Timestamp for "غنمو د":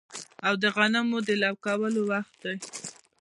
0.75-1.29